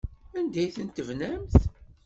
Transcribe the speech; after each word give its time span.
Anda 0.37 0.59
ay 0.61 0.69
tent-tebnamt? 0.75 1.55